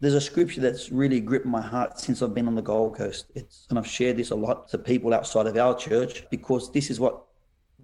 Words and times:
there's 0.00 0.14
a 0.14 0.20
scripture 0.20 0.62
that's 0.62 0.90
really 0.90 1.20
gripped 1.20 1.46
my 1.46 1.60
heart 1.60 2.00
since 2.00 2.22
I've 2.22 2.34
been 2.34 2.48
on 2.48 2.54
the 2.54 2.62
Gold 2.62 2.96
Coast. 2.96 3.26
It's, 3.34 3.66
and 3.68 3.78
I've 3.78 3.86
shared 3.86 4.16
this 4.16 4.30
a 4.30 4.34
lot 4.34 4.68
to 4.68 4.78
people 4.78 5.12
outside 5.12 5.46
of 5.46 5.56
our 5.56 5.76
church 5.76 6.24
because 6.30 6.72
this 6.72 6.90
is 6.90 6.98
what 6.98 7.22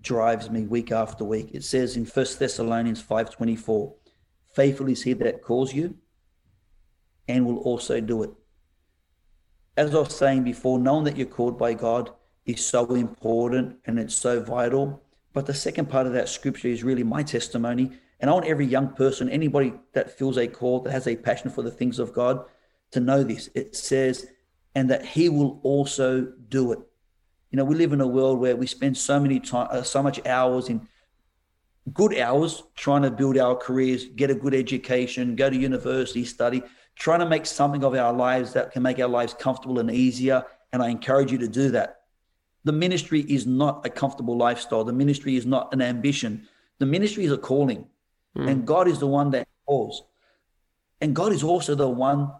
drives 0.00 0.48
me 0.48 0.62
week 0.62 0.90
after 0.92 1.24
week. 1.24 1.50
It 1.52 1.62
says 1.62 1.96
in 1.96 2.06
First 2.06 2.38
Thessalonians 2.38 3.02
5:24, 3.02 3.94
faithful 4.54 4.88
is 4.88 5.02
he 5.02 5.12
that 5.12 5.42
calls 5.42 5.74
you 5.74 5.96
and 7.28 7.44
will 7.44 7.58
also 7.58 8.00
do 8.00 8.22
it. 8.22 8.30
As 9.76 9.94
I 9.94 9.98
was 9.98 10.16
saying 10.16 10.44
before, 10.44 10.78
knowing 10.78 11.04
that 11.04 11.18
you're 11.18 11.26
called 11.26 11.58
by 11.58 11.74
God 11.74 12.10
is 12.46 12.64
so 12.64 12.94
important 12.94 13.76
and 13.84 13.98
it's 13.98 14.14
so 14.14 14.40
vital. 14.40 15.02
But 15.34 15.44
the 15.44 15.52
second 15.52 15.90
part 15.90 16.06
of 16.06 16.14
that 16.14 16.30
scripture 16.30 16.68
is 16.68 16.82
really 16.82 17.02
my 17.02 17.22
testimony. 17.22 17.98
And 18.20 18.30
I 18.30 18.32
want 18.32 18.46
every 18.46 18.66
young 18.66 18.94
person, 18.94 19.28
anybody 19.28 19.74
that 19.92 20.16
feels 20.16 20.38
a 20.38 20.46
call, 20.46 20.80
that 20.80 20.92
has 20.92 21.06
a 21.06 21.16
passion 21.16 21.50
for 21.50 21.62
the 21.62 21.70
things 21.70 21.98
of 21.98 22.12
God, 22.12 22.44
to 22.92 23.00
know 23.00 23.22
this. 23.22 23.50
It 23.54 23.76
says, 23.76 24.26
and 24.74 24.90
that 24.90 25.04
He 25.04 25.28
will 25.28 25.60
also 25.62 26.22
do 26.48 26.72
it. 26.72 26.78
You 27.50 27.56
know, 27.58 27.64
we 27.64 27.74
live 27.74 27.92
in 27.92 28.00
a 28.00 28.06
world 28.06 28.40
where 28.40 28.56
we 28.56 28.66
spend 28.66 28.96
so 28.96 29.20
many 29.20 29.40
time, 29.40 29.68
uh, 29.70 29.82
so 29.82 30.02
much 30.02 30.24
hours 30.26 30.68
in 30.68 30.86
good 31.92 32.18
hours 32.18 32.64
trying 32.74 33.02
to 33.02 33.10
build 33.10 33.38
our 33.38 33.54
careers, 33.54 34.06
get 34.06 34.30
a 34.30 34.34
good 34.34 34.54
education, 34.54 35.36
go 35.36 35.48
to 35.48 35.56
university, 35.56 36.24
study, 36.24 36.62
trying 36.96 37.20
to 37.20 37.26
make 37.26 37.46
something 37.46 37.84
of 37.84 37.94
our 37.94 38.12
lives 38.12 38.52
that 38.54 38.72
can 38.72 38.82
make 38.82 38.98
our 38.98 39.08
lives 39.08 39.34
comfortable 39.34 39.78
and 39.78 39.90
easier. 39.90 40.44
And 40.72 40.82
I 40.82 40.88
encourage 40.88 41.30
you 41.30 41.38
to 41.38 41.48
do 41.48 41.70
that. 41.70 42.00
The 42.64 42.72
ministry 42.72 43.20
is 43.20 43.46
not 43.46 43.86
a 43.86 43.90
comfortable 43.90 44.36
lifestyle. 44.36 44.82
The 44.82 44.92
ministry 44.92 45.36
is 45.36 45.46
not 45.46 45.72
an 45.72 45.80
ambition. 45.80 46.48
The 46.78 46.86
ministry 46.86 47.24
is 47.24 47.32
a 47.32 47.38
calling. 47.38 47.86
Mm. 48.36 48.50
And 48.50 48.66
God 48.66 48.88
is 48.88 48.98
the 48.98 49.06
one 49.06 49.30
that 49.30 49.48
calls. 49.66 50.04
And 51.00 51.14
God 51.14 51.32
is 51.32 51.42
also 51.42 51.74
the 51.74 51.88
one 51.88 52.32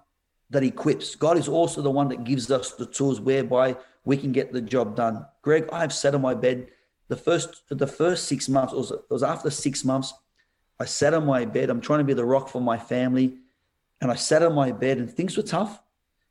that 0.51 0.63
equips. 0.63 1.15
God 1.15 1.37
is 1.37 1.49
also 1.49 1.83
the 1.83 1.91
one 1.91 2.09
that 2.09 2.25
gives 2.25 2.51
us 2.51 2.73
the 2.73 2.87
tools 2.87 3.21
whereby 3.21 3.77
we 4.05 4.17
can 4.17 4.33
get 4.33 4.53
the 4.53 4.61
job 4.61 4.97
done. 4.97 5.27
Greg, 5.43 5.69
I've 5.73 5.93
sat 5.93 6.15
on 6.15 6.23
my 6.23 6.35
bed 6.35 6.69
the 7.09 7.17
first 7.17 7.63
the 7.69 7.87
first 7.87 8.27
six 8.27 8.49
months. 8.49 8.73
It 8.73 8.77
was, 8.77 8.91
it 8.91 9.11
was 9.11 9.23
after 9.23 9.51
six 9.51 9.85
months. 9.85 10.15
I 10.79 10.85
sat 10.85 11.15
on 11.15 11.27
my 11.27 11.45
bed. 11.45 11.71
I'm 11.71 11.81
trying 11.81 12.01
to 12.01 12.05
be 12.05 12.15
the 12.15 12.25
rock 12.25 12.49
for 12.49 12.61
my 12.61 12.79
family, 12.79 13.39
and 14.01 14.11
I 14.11 14.15
sat 14.15 14.43
on 14.43 14.55
my 14.55 14.73
bed, 14.73 14.99
and 14.99 15.11
things 15.11 15.37
were 15.37 15.43
tough. 15.43 15.81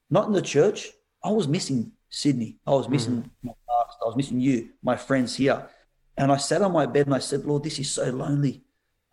Not 0.10 0.28
in 0.28 0.34
the 0.34 0.42
church. 0.42 0.92
I 1.24 1.32
was 1.32 1.48
missing 1.48 1.92
Sydney. 2.10 2.60
I 2.66 2.72
was 2.72 2.88
missing 2.88 3.24
mm. 3.24 3.30
my 3.44 3.54
past. 3.68 3.98
I 4.02 4.06
was 4.06 4.16
missing 4.16 4.40
you, 4.40 4.70
my 4.84 4.96
friends 4.96 5.36
here. 5.36 5.68
And 6.18 6.32
I 6.32 6.38
sat 6.38 6.62
on 6.62 6.72
my 6.72 6.86
bed 6.86 7.08
and 7.08 7.16
I 7.16 7.20
said, 7.20 7.44
Lord, 7.44 7.64
this 7.64 7.80
is 7.80 7.92
so 7.92 8.10
lonely. 8.10 8.64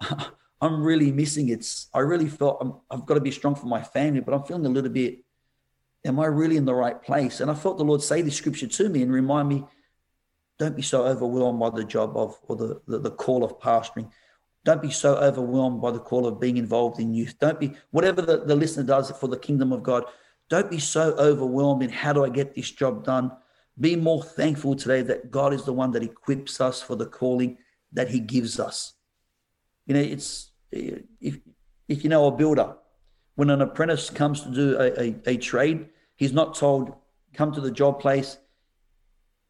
I'm 0.63 0.81
really 0.81 1.11
missing 1.11 1.49
it's 1.49 1.89
I 1.93 1.99
really 1.99 2.29
felt 2.29 2.85
i 2.89 2.95
have 2.95 3.05
got 3.05 3.15
to 3.15 3.21
be 3.21 3.33
strong 3.33 3.57
for 3.57 3.67
my 3.67 3.83
family, 3.83 4.21
but 4.21 4.33
I'm 4.33 4.45
feeling 4.45 4.65
a 4.65 4.69
little 4.69 4.91
bit, 4.91 5.19
am 6.05 6.21
I 6.21 6.27
really 6.27 6.57
in 6.57 6.65
the 6.65 6.75
right 6.75 7.03
place? 7.03 7.41
And 7.41 7.51
I 7.51 7.55
felt 7.55 7.79
the 7.79 7.85
Lord 7.85 8.01
say 8.01 8.23
this 8.23 8.37
scripture 8.37 8.69
to 8.69 8.89
me 8.89 9.03
and 9.03 9.13
remind 9.13 9.49
me, 9.49 9.65
don't 10.61 10.77
be 10.77 10.83
so 10.83 11.05
overwhelmed 11.05 11.59
by 11.59 11.71
the 11.71 11.85
job 11.85 12.17
of 12.17 12.39
or 12.45 12.55
the, 12.55 12.81
the, 12.87 12.99
the 13.01 13.11
call 13.11 13.43
of 13.43 13.59
pastoring. 13.59 14.09
Don't 14.65 14.81
be 14.81 14.93
so 14.93 15.17
overwhelmed 15.17 15.83
by 15.83 15.91
the 15.91 15.99
call 15.99 16.29
of 16.29 16.39
being 16.39 16.57
involved 16.57 17.01
in 17.01 17.13
youth. 17.13 17.35
Don't 17.41 17.59
be, 17.59 17.73
whatever 17.91 18.23
the, 18.23 18.45
the 18.45 18.55
listener 18.55 18.85
does 18.85 19.11
for 19.11 19.27
the 19.27 19.37
kingdom 19.37 19.73
of 19.73 19.83
God, 19.83 20.05
don't 20.49 20.71
be 20.71 20.79
so 20.79 21.13
overwhelmed 21.19 21.83
in 21.83 21.91
how 21.91 22.13
do 22.13 22.25
I 22.25 22.29
get 22.29 22.55
this 22.55 22.71
job 22.71 23.05
done. 23.05 23.33
Be 23.81 23.97
more 23.97 24.23
thankful 24.23 24.77
today 24.77 25.03
that 25.03 25.33
God 25.33 25.53
is 25.53 25.65
the 25.65 25.73
one 25.73 25.91
that 25.93 26.05
equips 26.05 26.61
us 26.61 26.81
for 26.81 26.95
the 26.95 27.07
calling 27.07 27.59
that 27.93 28.11
He 28.11 28.21
gives 28.21 28.61
us. 28.61 28.93
You 29.87 29.95
know, 29.95 30.01
it's 30.01 30.52
if 30.73 31.39
if 31.89 32.03
you 32.03 32.11
know 32.11 32.27
a 32.27 32.31
builder, 32.31 32.75
when 33.35 33.51
an 33.51 33.61
apprentice 33.61 34.11
comes 34.11 34.43
to 34.43 34.51
do 34.51 34.77
a, 34.79 35.01
a, 35.01 35.17
a 35.27 35.37
trade, 35.37 35.89
he's 36.17 36.33
not 36.33 36.55
told, 36.55 36.95
come 37.35 37.53
to 37.53 37.61
the 37.61 37.71
job 37.71 38.01
place, 38.01 38.39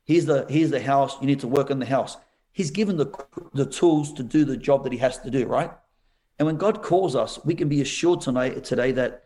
here's 0.04 0.26
the 0.26 0.46
here's 0.48 0.70
the 0.70 0.82
house, 0.82 1.16
you 1.20 1.26
need 1.26 1.40
to 1.40 1.48
work 1.48 1.70
on 1.70 1.78
the 1.78 1.86
house. 1.86 2.16
He's 2.52 2.70
given 2.70 2.96
the 2.96 3.12
the 3.54 3.66
tools 3.66 4.12
to 4.14 4.22
do 4.22 4.44
the 4.44 4.56
job 4.56 4.84
that 4.84 4.92
he 4.92 4.98
has 4.98 5.18
to 5.20 5.30
do, 5.30 5.46
right? 5.46 5.70
And 6.38 6.46
when 6.46 6.56
God 6.56 6.82
calls 6.82 7.14
us, 7.14 7.38
we 7.44 7.54
can 7.54 7.68
be 7.68 7.80
assured 7.80 8.20
tonight 8.20 8.64
today 8.64 8.92
that 8.92 9.24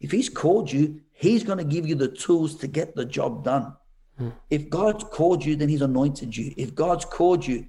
if 0.00 0.10
he's 0.10 0.28
called 0.28 0.70
you, 0.70 1.00
he's 1.12 1.44
going 1.44 1.58
to 1.58 1.64
give 1.64 1.86
you 1.86 1.94
the 1.94 2.08
tools 2.08 2.56
to 2.56 2.66
get 2.66 2.94
the 2.94 3.04
job 3.04 3.44
done. 3.44 3.74
Hmm. 4.18 4.30
If 4.50 4.70
God's 4.70 5.04
called 5.04 5.44
you, 5.44 5.56
then 5.56 5.68
he's 5.68 5.82
anointed 5.82 6.36
you. 6.36 6.54
If 6.56 6.74
God's 6.74 7.04
called 7.04 7.46
you, 7.46 7.66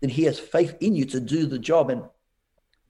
then 0.00 0.10
he 0.10 0.24
has 0.24 0.38
faith 0.38 0.76
in 0.80 0.94
you 0.94 1.04
to 1.06 1.20
do 1.20 1.46
the 1.46 1.58
job. 1.58 1.90
And 1.90 2.02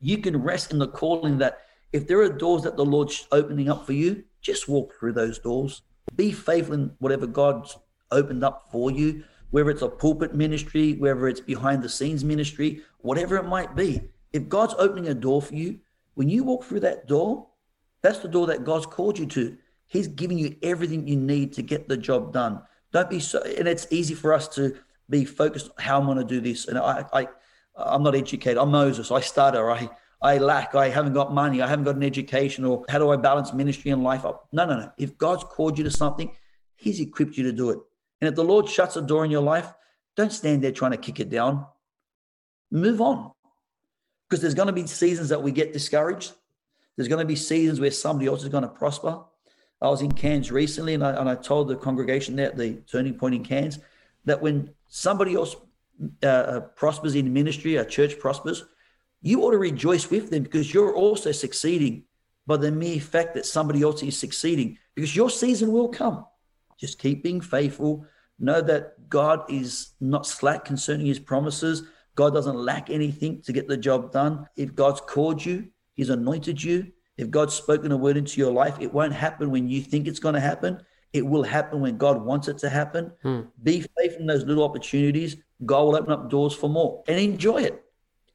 you 0.04 0.18
can 0.18 0.36
rest 0.42 0.70
in 0.70 0.78
the 0.78 0.86
calling 0.86 1.38
that 1.38 1.62
if 1.94 2.06
there 2.06 2.20
are 2.20 2.28
doors 2.28 2.62
that 2.64 2.76
the 2.76 2.84
Lord's 2.84 3.26
opening 3.32 3.70
up 3.70 3.86
for 3.86 3.94
you, 3.94 4.22
just 4.42 4.68
walk 4.68 4.92
through 4.92 5.14
those 5.14 5.38
doors. 5.38 5.80
Be 6.14 6.30
faithful 6.30 6.74
in 6.74 6.92
whatever 6.98 7.26
God's 7.26 7.78
opened 8.10 8.44
up 8.44 8.68
for 8.70 8.90
you, 8.90 9.24
whether 9.50 9.70
it's 9.70 9.80
a 9.80 9.88
pulpit 9.88 10.34
ministry, 10.34 10.92
whether 10.96 11.26
it's 11.26 11.40
behind 11.40 11.82
the 11.82 11.88
scenes 11.88 12.22
ministry, 12.22 12.82
whatever 12.98 13.36
it 13.36 13.46
might 13.46 13.74
be. 13.74 14.02
If 14.34 14.46
God's 14.50 14.74
opening 14.78 15.08
a 15.08 15.14
door 15.14 15.40
for 15.40 15.54
you, 15.54 15.78
when 16.12 16.28
you 16.28 16.44
walk 16.44 16.64
through 16.64 16.80
that 16.80 17.08
door, 17.08 17.46
that's 18.02 18.18
the 18.18 18.28
door 18.28 18.46
that 18.48 18.64
God's 18.64 18.84
called 18.84 19.18
you 19.18 19.24
to. 19.26 19.56
He's 19.86 20.08
giving 20.08 20.36
you 20.36 20.54
everything 20.62 21.08
you 21.08 21.16
need 21.16 21.54
to 21.54 21.62
get 21.62 21.88
the 21.88 21.96
job 21.96 22.34
done. 22.34 22.60
Don't 22.92 23.08
be 23.08 23.20
so, 23.20 23.40
and 23.40 23.66
it's 23.66 23.86
easy 23.90 24.14
for 24.14 24.34
us 24.34 24.48
to 24.48 24.76
be 25.08 25.24
focused 25.24 25.70
how 25.78 25.98
I'm 25.98 26.04
going 26.04 26.18
to 26.18 26.24
do 26.24 26.42
this. 26.42 26.68
And 26.68 26.76
I, 26.76 27.06
I, 27.10 27.28
I'm 27.76 28.02
not 28.02 28.14
educated. 28.14 28.58
I'm 28.58 28.70
Moses. 28.70 29.10
I 29.10 29.20
stutter. 29.20 29.70
I, 29.70 29.90
I 30.22 30.38
lack. 30.38 30.74
I 30.74 30.88
haven't 30.88 31.12
got 31.12 31.34
money. 31.34 31.60
I 31.60 31.66
haven't 31.66 31.84
got 31.84 31.96
an 31.96 32.02
education. 32.02 32.64
Or 32.64 32.84
how 32.88 32.98
do 32.98 33.10
I 33.10 33.16
balance 33.16 33.52
ministry 33.52 33.90
and 33.90 34.02
life 34.02 34.24
up? 34.24 34.48
No, 34.52 34.64
no, 34.64 34.78
no. 34.78 34.92
If 34.96 35.18
God's 35.18 35.44
called 35.44 35.78
you 35.78 35.84
to 35.84 35.90
something, 35.90 36.30
He's 36.76 37.00
equipped 37.00 37.36
you 37.36 37.44
to 37.44 37.52
do 37.52 37.70
it. 37.70 37.78
And 38.20 38.28
if 38.28 38.34
the 38.34 38.44
Lord 38.44 38.68
shuts 38.68 38.96
a 38.96 39.02
door 39.02 39.24
in 39.24 39.30
your 39.30 39.42
life, 39.42 39.72
don't 40.16 40.32
stand 40.32 40.62
there 40.62 40.72
trying 40.72 40.92
to 40.92 40.96
kick 40.96 41.20
it 41.20 41.30
down. 41.30 41.66
Move 42.70 43.00
on. 43.00 43.32
Because 44.28 44.40
there's 44.40 44.54
going 44.54 44.68
to 44.68 44.72
be 44.72 44.86
seasons 44.86 45.28
that 45.28 45.42
we 45.42 45.52
get 45.52 45.72
discouraged. 45.72 46.32
There's 46.96 47.08
going 47.08 47.20
to 47.20 47.26
be 47.26 47.36
seasons 47.36 47.80
where 47.80 47.90
somebody 47.90 48.28
else 48.28 48.42
is 48.42 48.48
going 48.48 48.62
to 48.62 48.68
prosper. 48.68 49.20
I 49.80 49.88
was 49.88 50.00
in 50.00 50.12
Cairns 50.12 50.50
recently 50.50 50.94
and 50.94 51.04
I, 51.04 51.10
and 51.10 51.28
I 51.28 51.34
told 51.34 51.68
the 51.68 51.76
congregation 51.76 52.36
there 52.36 52.46
at 52.46 52.56
the 52.56 52.74
turning 52.90 53.14
point 53.14 53.34
in 53.34 53.44
Cairns 53.44 53.78
that 54.24 54.40
when 54.40 54.70
somebody 54.88 55.34
else 55.34 55.56
uh, 56.22 56.26
uh, 56.26 56.60
prospers 56.60 57.14
in 57.14 57.32
ministry, 57.32 57.76
a 57.76 57.84
church 57.84 58.18
prospers, 58.18 58.64
you 59.22 59.42
ought 59.42 59.52
to 59.52 59.58
rejoice 59.58 60.10
with 60.10 60.30
them 60.30 60.42
because 60.42 60.74
you're 60.74 60.94
also 60.94 61.32
succeeding 61.32 62.04
by 62.46 62.56
the 62.56 62.70
mere 62.70 63.00
fact 63.00 63.34
that 63.34 63.46
somebody 63.46 63.82
else 63.82 64.02
is 64.02 64.18
succeeding 64.18 64.76
because 64.94 65.16
your 65.16 65.30
season 65.30 65.72
will 65.72 65.88
come. 65.88 66.24
Just 66.78 66.98
keep 66.98 67.22
being 67.22 67.40
faithful. 67.40 68.06
Know 68.38 68.60
that 68.60 69.08
God 69.08 69.44
is 69.48 69.94
not 70.00 70.26
slack 70.26 70.64
concerning 70.64 71.06
his 71.06 71.18
promises. 71.18 71.84
God 72.16 72.34
doesn't 72.34 72.56
lack 72.56 72.90
anything 72.90 73.42
to 73.42 73.52
get 73.52 73.68
the 73.68 73.76
job 73.76 74.12
done. 74.12 74.46
If 74.56 74.74
God's 74.74 75.00
called 75.00 75.44
you, 75.44 75.68
he's 75.94 76.10
anointed 76.10 76.62
you. 76.62 76.92
If 77.16 77.30
God's 77.30 77.54
spoken 77.54 77.92
a 77.92 77.96
word 77.96 78.16
into 78.16 78.40
your 78.40 78.52
life, 78.52 78.76
it 78.80 78.92
won't 78.92 79.12
happen 79.12 79.50
when 79.50 79.68
you 79.68 79.80
think 79.80 80.06
it's 80.06 80.18
going 80.18 80.34
to 80.34 80.40
happen. 80.40 80.82
It 81.12 81.24
will 81.24 81.44
happen 81.44 81.80
when 81.80 81.96
God 81.96 82.22
wants 82.24 82.48
it 82.48 82.58
to 82.58 82.68
happen. 82.68 83.12
Hmm. 83.22 83.42
Be 83.62 83.84
faithful 83.96 84.20
in 84.20 84.26
those 84.26 84.44
little 84.44 84.64
opportunities. 84.64 85.36
God 85.66 85.82
will 85.84 85.96
open 85.96 86.12
up 86.12 86.30
doors 86.30 86.54
for 86.54 86.68
more 86.68 87.02
and 87.06 87.18
enjoy 87.18 87.62
it. 87.62 87.82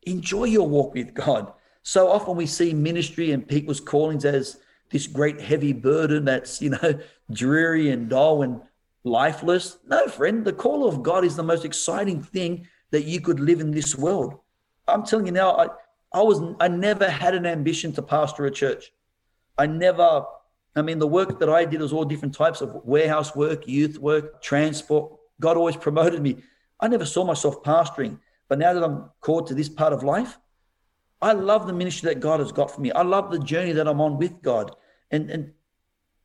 Enjoy 0.04 0.46
your 0.46 0.68
walk 0.68 0.94
with 0.94 1.14
God. 1.14 1.52
So 1.84 2.10
often 2.10 2.36
we 2.36 2.46
see 2.46 2.74
ministry 2.74 3.32
and 3.32 3.48
people's 3.48 3.80
callings 3.80 4.26
as 4.26 4.58
this 4.90 5.08
great 5.08 5.40
heavy 5.40 5.74
burden 5.74 6.26
that's, 6.26 6.62
you 6.62 6.72
know, 6.72 7.00
dreary 7.32 7.90
and 7.90 8.10
dull 8.10 8.42
and 8.42 8.62
lifeless. 9.04 9.78
No, 9.88 10.08
friend, 10.08 10.44
the 10.44 10.54
call 10.54 10.88
of 10.88 11.04
God 11.04 11.24
is 11.24 11.36
the 11.36 11.44
most 11.44 11.66
exciting 11.66 12.22
thing 12.22 12.68
that 12.92 13.04
you 13.06 13.22
could 13.22 13.40
live 13.40 13.60
in 13.60 13.72
this 13.72 13.96
world. 13.96 14.36
I'm 14.88 15.06
telling 15.06 15.28
you 15.28 15.32
now, 15.32 15.56
I, 15.56 15.68
I 16.12 16.22
was 16.22 16.42
I 16.60 16.68
never 16.68 17.08
had 17.10 17.36
an 17.36 17.46
ambition 17.46 17.94
to 17.94 18.02
pastor 18.02 18.46
a 18.46 18.52
church. 18.52 18.92
I 19.58 19.68
never 19.68 20.26
I 20.76 20.82
mean, 20.82 21.00
the 21.00 21.08
work 21.08 21.40
that 21.40 21.50
I 21.50 21.66
did 21.66 21.82
was 21.82 21.92
all 21.92 22.06
different 22.06 22.34
types 22.34 22.62
of 22.62 22.74
warehouse 22.86 23.36
work, 23.36 23.68
youth 23.68 23.98
work, 23.98 24.42
transport. 24.42 25.14
God 25.42 25.58
always 25.58 25.76
promoted 25.76 26.22
me. 26.22 26.38
I 26.80 26.88
never 26.88 27.06
saw 27.06 27.24
myself 27.26 27.64
pastoring. 27.64 28.20
But 28.48 28.60
now 28.60 28.74
that 28.74 28.84
I'm 28.84 29.10
called 29.22 29.48
to 29.48 29.54
this 29.54 29.70
part 29.70 29.94
of 29.94 30.04
life, 30.04 30.38
I 31.22 31.34
love 31.34 31.68
the 31.68 31.74
ministry 31.74 32.14
that 32.14 32.20
God 32.20 32.40
has 32.40 32.52
got 32.52 32.72
for 32.72 32.82
me. 32.82 32.92
I 32.92 33.02
love 33.04 33.32
the 33.32 33.40
journey 33.40 33.74
that 33.74 33.88
I'm 33.88 34.02
on 34.02 34.18
with 34.18 34.42
God. 34.42 34.76
And, 35.12 35.30
and 35.30 35.52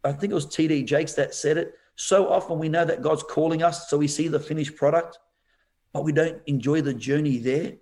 I 0.04 0.12
think 0.12 0.30
it 0.30 0.34
was 0.34 0.46
TD 0.46 0.86
Jakes 0.86 1.14
that 1.14 1.34
said 1.34 1.58
it. 1.58 1.74
So 1.96 2.28
often 2.28 2.58
we 2.58 2.68
know 2.68 2.84
that 2.84 3.02
God's 3.02 3.22
calling 3.22 3.62
us, 3.62 3.88
so 3.88 3.98
we 3.98 4.08
see 4.08 4.28
the 4.28 4.40
finished 4.40 4.76
product, 4.76 5.18
but 5.92 6.04
we 6.04 6.12
don't 6.12 6.40
enjoy 6.46 6.80
the 6.80 6.94
journey 6.94 7.38
there. 7.38 7.74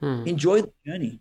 Hmm. 0.00 0.24
Enjoy 0.26 0.62
the 0.62 0.72
journey. 0.86 1.20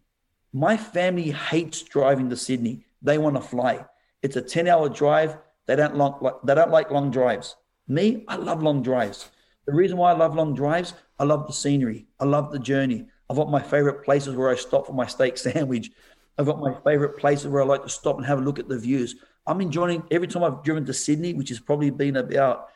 My 0.53 0.77
family 0.77 1.31
hates 1.31 1.81
driving 1.81 2.29
to 2.29 2.37
Sydney. 2.37 2.85
They 3.01 3.17
want 3.17 3.35
to 3.35 3.41
fly. 3.41 3.85
It's 4.21 4.35
a 4.35 4.41
10 4.41 4.67
hour 4.67 4.89
drive. 4.89 5.37
They 5.65 5.75
don't, 5.75 5.95
long, 5.95 6.39
they 6.43 6.55
don't 6.55 6.71
like 6.71 6.91
long 6.91 7.11
drives. 7.11 7.55
Me, 7.87 8.23
I 8.27 8.35
love 8.35 8.61
long 8.63 8.81
drives. 8.81 9.29
The 9.65 9.73
reason 9.73 9.97
why 9.97 10.11
I 10.11 10.15
love 10.15 10.35
long 10.35 10.53
drives, 10.53 10.93
I 11.19 11.23
love 11.23 11.47
the 11.47 11.53
scenery. 11.53 12.07
I 12.19 12.25
love 12.25 12.51
the 12.51 12.59
journey. 12.59 13.05
I've 13.29 13.37
got 13.37 13.49
my 13.49 13.61
favorite 13.61 14.03
places 14.03 14.35
where 14.35 14.49
I 14.49 14.55
stop 14.55 14.85
for 14.85 14.93
my 14.93 15.07
steak 15.07 15.37
sandwich. 15.45 15.91
I've 16.37 16.45
got 16.45 16.59
my 16.59 16.73
favorite 16.83 17.17
places 17.17 17.47
where 17.47 17.61
I 17.61 17.65
like 17.65 17.83
to 17.83 17.89
stop 17.89 18.17
and 18.17 18.25
have 18.25 18.39
a 18.39 18.41
look 18.41 18.59
at 18.59 18.67
the 18.67 18.77
views. 18.77 19.15
I'm 19.47 19.61
enjoying 19.61 20.03
every 20.11 20.27
time 20.27 20.43
I've 20.43 20.63
driven 20.63 20.85
to 20.85 20.93
Sydney, 20.93 21.33
which 21.33 21.49
has 21.49 21.59
probably 21.59 21.89
been 21.89 22.17
about 22.17 22.69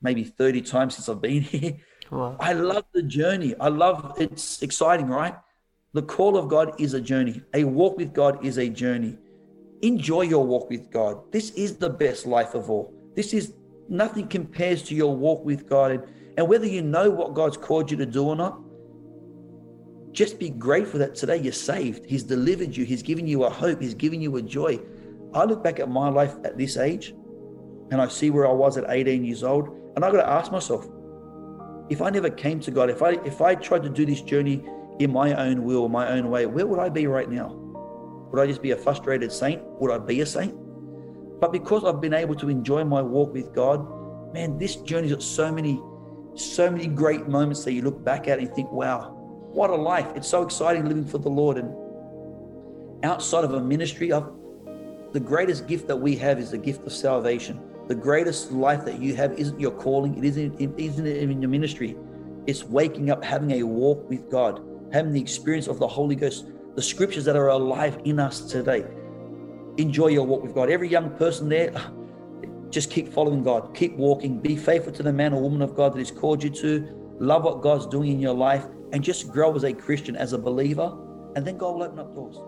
maybe 0.00 0.24
30 0.24 0.62
times 0.62 0.94
since 0.94 1.08
I've 1.08 1.20
been 1.20 1.42
here. 1.54 1.76
Wow. 2.10 2.36
I 2.38 2.52
love 2.52 2.84
the 2.92 3.02
journey. 3.02 3.54
I 3.58 3.68
love 3.68 4.14
it's 4.18 4.62
exciting, 4.62 5.08
right? 5.08 5.34
The 5.92 6.02
call 6.02 6.36
of 6.36 6.48
God 6.48 6.80
is 6.80 6.94
a 6.94 7.00
journey. 7.00 7.42
A 7.54 7.64
walk 7.64 7.96
with 7.96 8.12
God 8.12 8.44
is 8.44 8.58
a 8.58 8.68
journey. 8.68 9.18
Enjoy 9.82 10.22
your 10.22 10.46
walk 10.46 10.70
with 10.70 10.90
God. 10.90 11.32
This 11.32 11.50
is 11.50 11.76
the 11.76 11.90
best 11.90 12.26
life 12.26 12.54
of 12.54 12.70
all. 12.70 12.92
This 13.14 13.32
is 13.32 13.54
nothing 13.88 14.28
compares 14.28 14.82
to 14.84 14.94
your 14.94 15.14
walk 15.16 15.44
with 15.44 15.68
God. 15.68 15.90
And, 15.92 16.04
and 16.36 16.48
whether 16.48 16.66
you 16.66 16.82
know 16.82 17.10
what 17.10 17.34
God's 17.34 17.56
called 17.56 17.90
you 17.90 17.96
to 17.98 18.06
do 18.06 18.24
or 18.24 18.36
not, 18.36 18.60
just 20.12 20.38
be 20.38 20.48
grateful 20.48 20.98
that 21.00 21.14
today 21.14 21.36
you're 21.36 21.52
saved. 21.52 22.06
He's 22.06 22.22
delivered 22.22 22.76
you. 22.76 22.84
He's 22.84 23.02
given 23.02 23.26
you 23.26 23.44
a 23.44 23.50
hope. 23.50 23.80
He's 23.80 23.94
given 23.94 24.20
you 24.20 24.36
a 24.36 24.42
joy. 24.42 24.80
I 25.34 25.44
look 25.44 25.62
back 25.62 25.78
at 25.78 25.90
my 25.90 26.08
life 26.08 26.34
at 26.44 26.56
this 26.56 26.76
age 26.76 27.14
and 27.90 28.00
I 28.00 28.08
see 28.08 28.30
where 28.30 28.46
I 28.46 28.52
was 28.52 28.78
at 28.78 28.84
18 28.88 29.24
years 29.24 29.42
old. 29.42 29.68
And 29.94 30.04
I 30.04 30.10
got 30.10 30.18
to 30.18 30.28
ask 30.28 30.50
myself, 30.50 30.88
if 31.88 32.02
I 32.02 32.10
never 32.10 32.30
came 32.30 32.60
to 32.60 32.70
God, 32.70 32.90
if 32.90 33.02
I 33.02 33.10
if 33.24 33.40
I 33.40 33.54
tried 33.54 33.82
to 33.84 33.88
do 33.88 34.04
this 34.04 34.20
journey 34.20 34.64
in 34.98 35.12
my 35.12 35.34
own 35.34 35.62
will, 35.62 35.88
my 35.88 36.08
own 36.08 36.30
way, 36.30 36.46
where 36.46 36.66
would 36.66 36.80
I 36.80 36.88
be 36.88 37.06
right 37.06 37.30
now? 37.30 37.48
Would 38.32 38.40
I 38.40 38.46
just 38.46 38.60
be 38.60 38.72
a 38.72 38.76
frustrated 38.76 39.30
saint? 39.30 39.62
Would 39.80 39.92
I 39.92 39.98
be 39.98 40.20
a 40.20 40.26
saint? 40.26 40.54
But 41.40 41.52
because 41.52 41.84
I've 41.84 42.00
been 42.00 42.14
able 42.14 42.34
to 42.36 42.48
enjoy 42.48 42.84
my 42.84 43.02
walk 43.02 43.32
with 43.32 43.54
God, 43.54 43.86
man, 44.32 44.58
this 44.58 44.76
journey's 44.76 45.12
got 45.12 45.22
so 45.22 45.52
many, 45.52 45.80
so 46.34 46.70
many 46.70 46.86
great 46.86 47.28
moments 47.28 47.64
that 47.64 47.72
you 47.72 47.82
look 47.82 48.02
back 48.02 48.26
at 48.28 48.38
and 48.38 48.52
think, 48.54 48.72
wow, 48.72 49.10
what 49.52 49.70
a 49.70 49.74
life. 49.74 50.08
It's 50.14 50.28
so 50.28 50.42
exciting 50.42 50.86
living 50.86 51.04
for 51.04 51.18
the 51.18 51.28
Lord. 51.28 51.58
And 51.58 51.74
outside 53.04 53.44
of 53.44 53.52
a 53.54 53.60
ministry, 53.60 54.12
I've, 54.12 54.28
the 55.12 55.20
greatest 55.20 55.66
gift 55.66 55.86
that 55.88 55.96
we 55.96 56.16
have 56.16 56.38
is 56.38 56.50
the 56.50 56.58
gift 56.58 56.86
of 56.86 56.92
salvation. 56.92 57.60
The 57.88 57.94
greatest 57.94 58.50
life 58.50 58.84
that 58.84 59.00
you 59.00 59.14
have 59.16 59.32
isn't 59.38 59.60
your 59.60 59.70
calling, 59.70 60.16
it 60.18 60.24
isn't, 60.24 60.60
it 60.60 60.70
isn't 60.76 61.06
even 61.06 61.40
your 61.40 61.50
ministry. 61.50 61.96
It's 62.46 62.64
waking 62.64 63.10
up, 63.10 63.24
having 63.24 63.50
a 63.52 63.62
walk 63.62 64.08
with 64.08 64.30
God, 64.30 64.60
having 64.92 65.12
the 65.12 65.20
experience 65.20 65.68
of 65.68 65.78
the 65.78 65.86
Holy 65.86 66.16
Ghost, 66.16 66.46
the 66.74 66.82
scriptures 66.82 67.24
that 67.24 67.36
are 67.36 67.48
alive 67.48 67.98
in 68.04 68.20
us 68.20 68.40
today. 68.40 68.84
Enjoy 69.78 70.08
your 70.08 70.24
walk 70.24 70.42
with 70.42 70.54
God. 70.54 70.70
Every 70.70 70.88
young 70.88 71.10
person 71.16 71.48
there, 71.48 71.72
just 72.70 72.90
keep 72.90 73.12
following 73.12 73.42
God, 73.42 73.74
keep 73.74 73.96
walking, 73.96 74.40
be 74.40 74.56
faithful 74.56 74.92
to 74.92 75.02
the 75.02 75.12
man 75.12 75.32
or 75.32 75.40
woman 75.40 75.62
of 75.62 75.74
God 75.74 75.94
that 75.94 75.98
He's 75.98 76.10
called 76.10 76.42
you 76.42 76.50
to, 76.50 77.16
love 77.18 77.44
what 77.44 77.62
God's 77.62 77.86
doing 77.86 78.10
in 78.10 78.20
your 78.20 78.34
life, 78.34 78.66
and 78.92 79.02
just 79.02 79.30
grow 79.30 79.54
as 79.54 79.64
a 79.64 79.72
Christian, 79.72 80.16
as 80.16 80.32
a 80.32 80.38
believer, 80.38 80.96
and 81.34 81.46
then 81.46 81.56
God 81.58 81.74
will 81.74 81.82
open 81.84 81.98
up 81.98 82.14
doors. 82.14 82.38